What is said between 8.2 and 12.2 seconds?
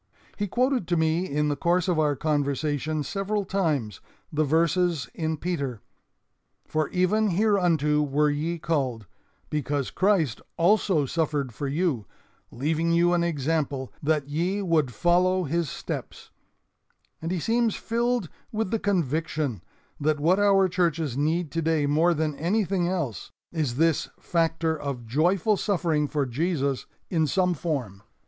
ye called, because Christ also suffered for you,